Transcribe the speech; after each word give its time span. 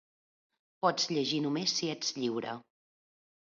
Pots 0.85 1.05
llegir 1.11 1.43
només 1.45 1.77
si 1.77 1.93
ets 1.97 2.13
lliure. 2.19 2.59